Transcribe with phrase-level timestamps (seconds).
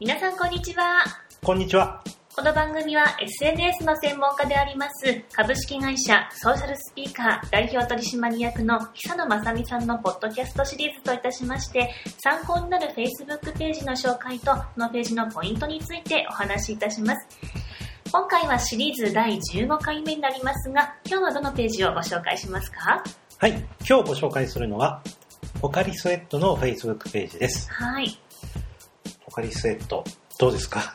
[0.00, 1.04] 皆さんこんにちは。
[1.40, 2.02] こんにちは。
[2.34, 17.28] この番組は SNS の専門家であります株式会社ソーシャルスピーカー代表取締役の久野正美さんのポッドキャストシリーズといたしまして参考になる Facebook ページの紹介とこのページのポイントについてお話しいたします。
[18.10, 23.04] 今回はシリーズ第15回目になりますが今日はどのページをご紹介しますか？
[23.38, 23.52] はい。
[23.88, 25.02] 今日ご紹介するのは、
[25.60, 27.70] ポカリスエットの Facebook ページです。
[27.70, 28.18] はい。
[29.34, 30.04] ポカリスエット、
[30.38, 30.94] どうですか？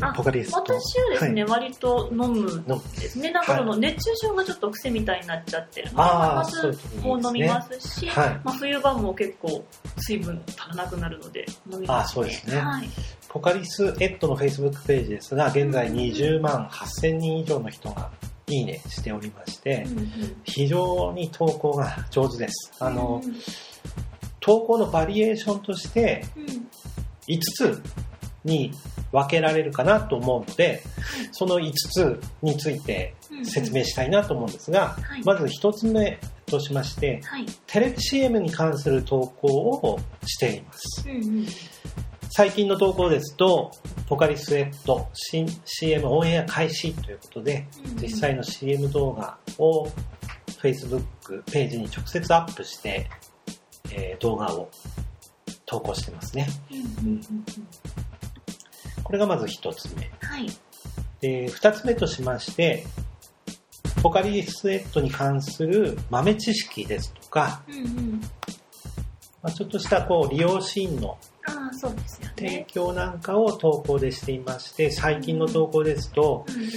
[0.00, 0.72] あポカリスエット。
[0.74, 2.64] 私はですね、割と飲む
[2.98, 3.30] ですね。
[3.32, 8.40] なんかその熱中症がちょっと癖みたいになっちゃってるので、まず時にもう飲みますし、はい。
[8.44, 9.62] まあ、冬場も結構
[9.98, 12.56] 水分足らなくなるので飲みます、あーそうですね。
[12.56, 12.88] はい。
[13.28, 18.10] ポカリスエットの Facebook ページですが、現在20万8000人以上の人が
[18.46, 20.06] いいねしておりましてう、んうん。
[20.44, 22.72] 非常に投稿が上手です。
[22.78, 23.36] あの、うん。
[24.40, 26.55] 投稿のバリエーションとしてうん
[27.28, 27.82] 5つ
[28.44, 28.72] に
[29.12, 30.82] 分けられるかなと思うので、
[31.32, 37.46] その5つについて説明したいなと思うんですが、はいまず1つ目としまして、はい。
[37.66, 41.04] テレビ CM に関する投稿をしています。
[41.08, 41.46] うんうん
[42.28, 43.70] 最近の投稿ですと、
[44.08, 49.88] ポカリスエット新 CM オンエア開始ということで、うん実際の CM 動画を
[50.60, 53.08] Facebook ページに直接アップして、
[53.90, 54.68] えー動画を
[55.66, 56.48] 投稿してますね。
[59.02, 60.10] これがまず1つ目。
[60.20, 60.46] はい。
[61.20, 62.86] で、2つ目としまして、
[64.02, 68.20] ポカリスエットに関する豆知識ですとか、うんうん。
[69.42, 71.18] まあ、ちょっとしたこう利用シーンの
[72.36, 72.66] 提ね。
[72.68, 76.70] 供なんかを投稿でしていまして、最近の投稿ですと、うんうん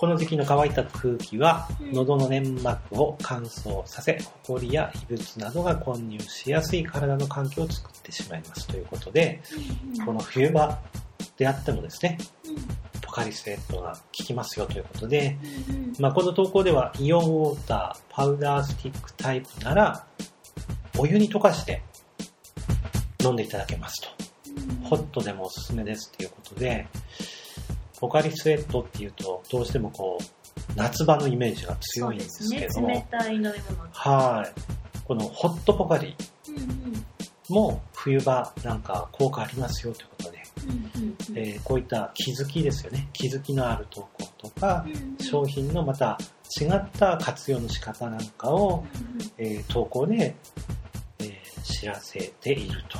[0.00, 1.92] この時期の乾いた空気はうん。
[1.92, 9.42] 喉の粘膜を乾燥させ、ホコリや異物などが混入しやすい体の環境を作ってしまいますということで、
[9.96, 10.78] うんこの冬場
[11.36, 13.00] であってもですね、うん。
[13.00, 15.36] ポカリスエットが効きますよということで、
[15.98, 20.06] まあ、この投稿ではイオンウォーター、パウダースティックタイプなら、
[20.96, 21.82] お湯に溶かして
[23.24, 24.08] 飲んでいただけますと。
[24.88, 26.86] ホットでもおすすめですっていうことで、
[28.00, 33.06] ポカリスエットっていうと、どうしてもこう、夏場のイメージが強いんですけども、ね。
[33.10, 33.54] 冷たい飲み物。
[33.92, 34.60] はい。
[35.04, 36.14] このホットポカリ
[37.48, 43.08] も冬場なんか効果ありますよということで、うんうんうんえーこういった気づきですよね。
[43.12, 44.84] 気づきのある投稿とか、
[45.20, 46.18] 商品のまた
[46.60, 48.84] 違った活用の仕方なんかを、
[49.38, 50.36] えー投稿で、
[51.20, 52.98] えー知らせていると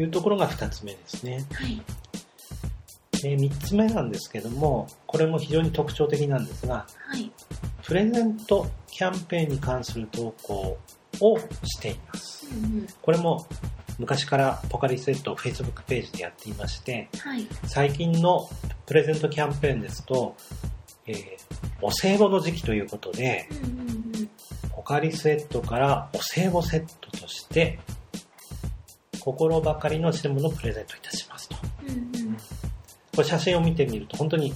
[0.00, 1.44] いうところが2つ目ですね。
[1.52, 1.82] はい。
[3.24, 7.30] え3つ目なんですけども、これも非常に特徴的なんですが、はい。
[7.82, 10.78] プレゼントキャンペーンに関する投稿
[11.20, 12.46] をしています。
[12.46, 13.46] うんこれも
[13.98, 17.46] 昔からポカリスエットを Facebook ページでやっていまして、はい。
[17.66, 18.48] 最近の
[18.86, 20.36] プレゼントキャンペーンですと、
[21.06, 21.24] えー
[21.84, 24.02] お歳暮の時期ということで、うんうんうん
[24.74, 27.78] ポカリスエットからお歳暮セットとして、
[29.20, 31.21] 心ばかりの品物をプレゼントいたします
[33.14, 34.52] これ写真を見てみると本当に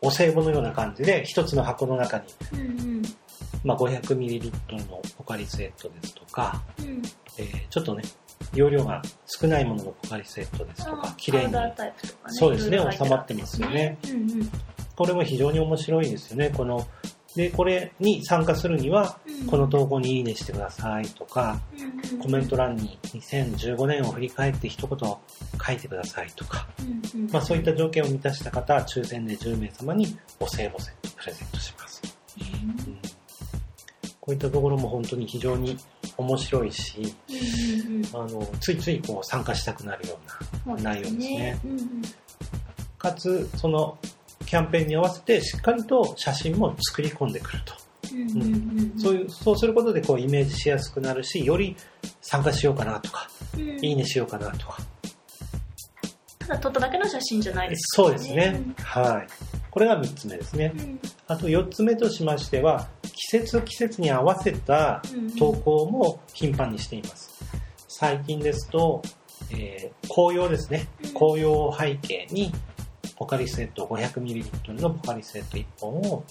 [0.00, 2.62] お歳暮のような感じで、一つの箱の中に、うんう
[2.98, 3.02] ん。
[3.64, 4.50] まあ、500ml
[4.90, 7.02] のポカリスエットですとか、うん。
[7.38, 8.02] えーちょっとね、
[8.52, 11.52] 容量が少ないもののポカリスエットですとあか、綺麗に。
[11.52, 12.34] パウダータイプとかね。
[12.34, 13.98] そうですね収まってますよね。
[14.04, 14.50] うんうん。
[14.96, 16.50] これも非常に面白いですよね。
[16.50, 16.86] この、
[17.36, 19.46] で、これに参加するには、うん。
[19.46, 22.22] この投稿にいいねしてくださいとか、うんうん。
[22.22, 27.30] コメント欄に2015年を振り返って一言書いてくださいとか、うんうん。
[27.30, 32.02] まあそういった条件を満たした方は抽選で10名様にお歳暮セットプレゼントします。
[32.38, 32.98] うん。
[34.20, 35.76] こういったところも本当に非常に
[36.16, 38.26] 面白いし、うんうんうん。
[38.26, 40.18] あの、ついついこう参加したくなるよ
[40.66, 41.60] うな内容ですね。
[41.64, 42.02] うんうん。
[42.98, 43.98] かつ、その
[44.52, 47.72] キャンペーンに合わせてしっかりと写真も作り込んでくると。
[48.12, 51.74] うんそういう、そうすることでこうイメージしやすくなるし、より
[52.20, 54.76] 参加しようかなとか、うんいいねしようかなとか。
[56.40, 58.60] ただ撮っただけの写真じゃないですそうですね。
[58.76, 59.26] はい。
[59.70, 60.82] これが3つ目ですねう。
[60.82, 67.30] んあと4つ目としましては、季節季節に合わせたうん投稿も頻繁にしています。
[67.88, 69.00] 最近ですと、
[69.50, 71.14] えー紅葉ですねうん。
[71.14, 72.52] 紅葉を背景に、
[73.22, 76.24] ポカリスエット 500ml のポカリスエット1本を、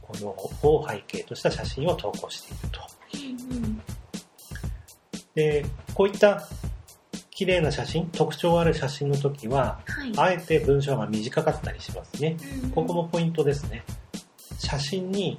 [0.00, 2.80] 紅葉を背景とした写真を投稿していると。
[3.52, 3.82] うん
[5.34, 6.48] で、こういった
[7.30, 12.38] 綺麗な写真、特徴ある写真の時は、はいあえて文章が短かったりしますね。
[12.64, 13.84] うんここもポイントですね。
[14.58, 15.36] 写真に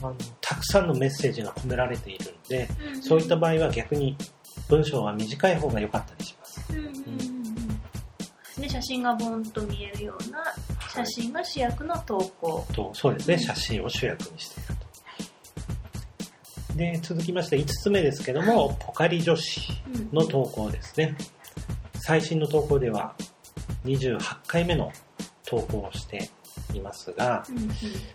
[0.00, 2.68] あのたくさんのメッセージが込められているので、
[3.02, 4.16] そういった場合は逆に
[4.68, 6.60] 文章は短い方が良かったりします。
[8.82, 10.42] 真がボンと見えるような
[10.88, 12.66] 写真が主役の投稿。
[12.72, 14.88] とそうですね、写真を主役にしていると。
[16.76, 19.60] で、続きまして5つ目ですけども、ポカリ女子
[19.94, 21.16] うんの投稿ですね。
[21.94, 23.14] 最新の投稿では
[23.84, 24.92] 28回目の
[25.44, 26.30] 投稿をして
[26.74, 27.70] いますが、うんうん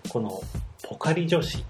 [0.09, 0.41] この
[0.83, 1.63] ポカリ女子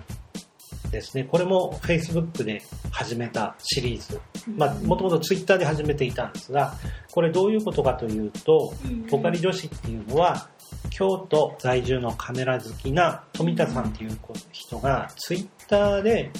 [0.91, 2.61] ですね、これも Facebook で
[2.91, 4.19] 始めたシリーズ。
[4.47, 6.73] まあ、もともと Twitter で始めていたんですが、
[7.11, 8.73] これどういうことかというと、
[9.09, 10.49] ポカリ女子っていうのは、
[10.89, 14.17] 京都在住のカメラ好きな富田さんっていう
[14.51, 16.31] 人が Twitter で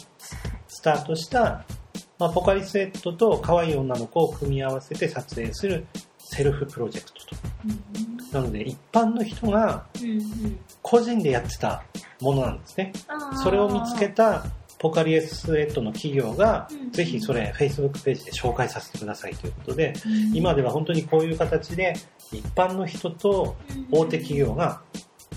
[0.68, 1.66] スタートした、
[2.20, 5.86] まあ、ポカリスエットと可愛い女の子を組み合わせて撮影する
[6.18, 7.36] セルフプロジェクトと。
[7.66, 9.86] うんなので一般の人が
[10.82, 11.84] 個人でやってた
[12.20, 12.92] ものなんですね。
[13.44, 14.46] それを見つけた
[14.84, 20.36] ポカリエスエットの企業がうん、ぜひそれ Facebook ページで紹介させてくださいということで、うん。
[20.36, 21.94] 今では本当にこういう形で
[22.34, 23.56] 一般の人と
[23.92, 24.82] 大手企業が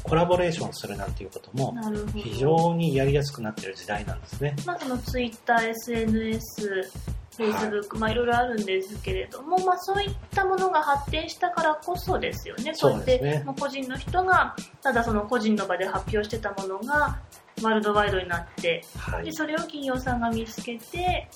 [0.03, 1.75] コラボレーションするなんていうことも
[2.15, 4.57] 非常にやりやすくなっている時代なんですね。
[4.67, 6.91] まあ、そのツイッター、SNS、
[7.39, 12.73] Facebook、まあいろいろあるんですけれども、まあそういったものが発展したからこそですよね。
[12.81, 17.21] こうやって、そうですね個人の人が、ただその個人の場で発表してたものが、
[17.63, 19.33] ワールドワイドになって、で、はい。
[19.33, 21.29] それを企業さんが見つけて、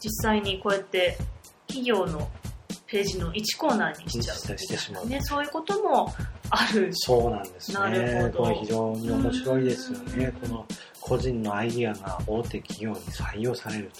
[0.00, 1.18] 実際にこうやって
[1.66, 2.30] 企業の
[2.86, 6.14] ページの1コーナーにしちゃうしてしまうね、そういうことも
[6.50, 6.90] ある。
[6.92, 8.22] そうなんですなるね。
[8.22, 10.32] ほどこれ非常に面白いですよねうん。
[10.32, 10.66] この
[11.00, 13.90] 個人のアイディアが大手企業に採用される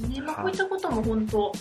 [0.00, 0.08] と。
[0.08, 1.52] ねまあ、はいこういったことも本当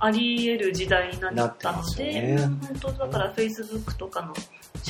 [0.00, 4.34] あり得る時代になったので、ねうん本当だから Facebook とかの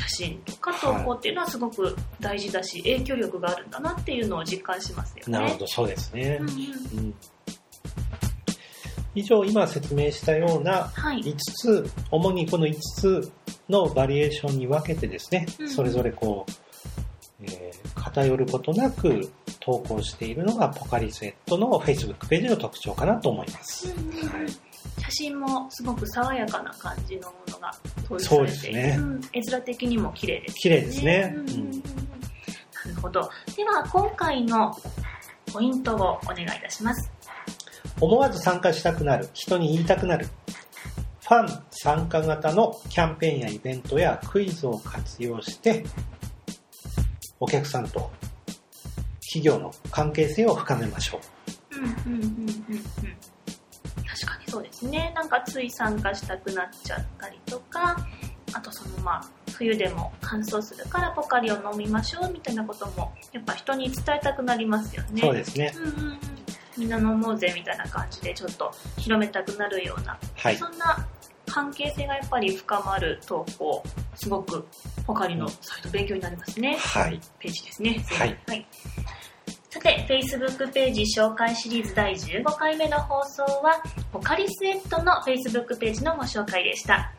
[0.08, 5.32] 写真とか投稿っていうのはすごく大事だし、影響力があるんだなっていうのを実感しますよね。
[5.32, 6.44] なるほど、そうですねう。
[6.44, 7.14] んうんうん
[9.14, 11.20] 以上、今説明したようなはい。
[11.23, 13.32] 5つ、主にこの5つ
[13.69, 16.44] のバリエーションに分けてですね、うんそれぞれこ
[17.41, 19.31] う、えー偏ることなく
[19.61, 23.93] 投稿しているのがポカリスエットの Facebook ページの特徴かなと思います。
[23.93, 24.47] うんはい
[25.06, 27.73] 写真もすごく爽やかな感じのものが
[28.05, 28.97] 統一されていて、ね。
[28.99, 29.20] うん。
[29.32, 31.35] 絵面的にも綺麗です、綺麗ですね。
[31.37, 31.49] うん。
[31.49, 31.70] うん。
[31.70, 31.81] な
[32.88, 33.31] るほど。
[33.56, 34.76] では、今回の
[35.53, 37.11] ポイントをお願いいたします。
[38.00, 40.26] 思わず参加したくなる、人に言いたくなる、
[41.23, 45.85] ファン参加型のキャンペーンやイベントやクイズを活用して、
[47.38, 48.11] お客さんと
[49.20, 51.20] 企業の関係性を深めましょ
[51.73, 51.76] う。
[51.76, 53.35] うんうんうんうん
[54.56, 57.94] そうですねなんかつい参加したくなっちゃったりとか
[58.55, 59.23] あとそのまあ
[59.53, 65.75] 冬でも乾燥するからポカリを飲みましょうみたいなこともやっぱ人に伝えたくなりますよねそうですね。
[65.76, 66.19] うんうんうん
[66.79, 70.56] みんな飲もうぜみたいな感じでちょっと広めたくなるような、はい。
[70.58, 71.08] そんな
[71.47, 73.82] 関係性がやっぱり深まる投稿
[74.14, 74.69] すごく
[75.06, 77.19] ポカリのサイト勉強になりますねはい。
[77.38, 78.05] ページですね。
[78.11, 78.55] はいさ
[79.86, 83.80] て、Facebook ページ紹介シリーズ第15回目の放送は、
[84.12, 87.12] ポカリスエットの Facebook ページのご紹介でした。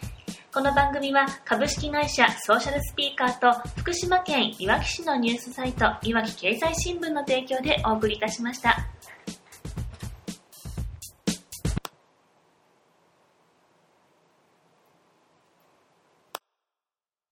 [0.57, 8.96] この番組は株式会社ソーシャルスピーカーと福島県いわき市のニュースサイトいわき経済新聞の提供でお送りいたしました。